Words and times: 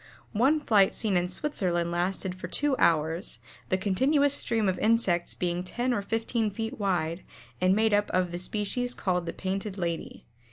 One 0.33 0.59
flight 0.59 0.95
seen 0.95 1.15
in 1.15 1.29
Switzerland 1.29 1.91
lasted 1.91 2.33
for 2.33 2.47
two 2.47 2.75
hours, 2.79 3.37
the 3.69 3.77
continuous 3.77 4.33
stream 4.33 4.67
of 4.67 4.79
insects 4.79 5.35
being 5.35 5.63
ten 5.63 5.93
or 5.93 6.01
fifteen 6.01 6.49
feet 6.49 6.79
wide 6.79 7.23
and 7.61 7.75
made 7.75 7.93
up 7.93 8.09
of 8.09 8.31
the 8.31 8.39
species 8.39 8.95
called 8.95 9.27
the 9.27 9.31
Painted 9.33 9.77
Lady. 9.77 10.25